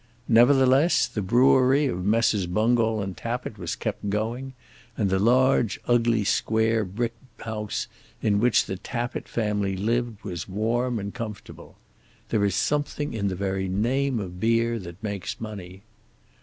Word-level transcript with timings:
Nevertheless 0.27 1.05
the 1.05 1.21
brewery 1.21 1.85
of 1.85 2.03
Messrs. 2.03 2.47
Bungall 2.47 3.03
and 3.03 3.15
Tappitt 3.15 3.59
was 3.59 3.75
kept 3.75 4.09
going, 4.09 4.53
and 4.97 5.11
the 5.11 5.19
large 5.19 5.79
ugly 5.87 6.23
square 6.23 6.83
brick 6.83 7.13
house 7.41 7.85
in 8.19 8.39
which 8.39 8.65
the 8.65 8.77
Tappitt 8.77 9.27
family 9.29 9.77
lived 9.77 10.23
was 10.23 10.49
warm 10.49 10.97
and 10.97 11.13
comfortable. 11.13 11.77
There 12.29 12.43
is 12.43 12.55
something 12.55 13.13
in 13.13 13.27
the 13.27 13.35
very 13.35 13.67
name 13.69 14.19
of 14.19 14.39
beer 14.39 14.79
that 14.79 15.03
makes 15.03 15.39
money. 15.39 15.83